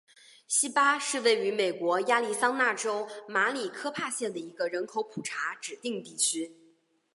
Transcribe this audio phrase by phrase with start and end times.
[0.47, 6.51] 锡巴是位于美国亚利桑那州马里科帕县的一个人口普查指定地区。